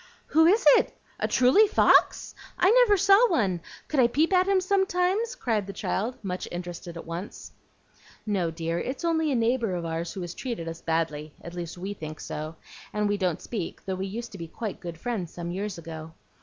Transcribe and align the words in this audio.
"Who 0.29 0.47
is 0.47 0.65
it? 0.69 0.99
A 1.19 1.27
truly 1.27 1.67
fox? 1.67 2.33
I 2.57 2.71
never 2.71 2.97
saw 2.97 3.29
one. 3.29 3.61
Could 3.87 3.99
I 3.99 4.07
peep 4.07 4.33
at 4.33 4.47
him 4.47 4.59
sometimes?" 4.59 5.35
cried 5.35 5.67
the 5.67 5.73
child, 5.73 6.17
much 6.23 6.47
interested 6.51 6.97
at 6.97 7.05
once. 7.05 7.51
"No, 8.25 8.49
dear; 8.49 8.79
it's 8.79 9.05
only 9.05 9.31
a 9.31 9.35
neighbor 9.35 9.75
of 9.75 9.85
ours 9.85 10.13
who 10.13 10.21
has 10.21 10.33
treated 10.33 10.67
us 10.67 10.81
badly, 10.81 11.35
at 11.39 11.53
least 11.53 11.77
we 11.77 11.93
think 11.93 12.19
so, 12.19 12.55
and 12.91 13.07
we 13.07 13.17
don't 13.19 13.43
speak, 13.43 13.85
though 13.85 13.93
we 13.93 14.07
used 14.07 14.31
to 14.31 14.39
be 14.39 14.47
good 14.79 14.97
friends 14.97 15.31
some 15.31 15.51
years 15.51 15.77
ago. 15.77 16.13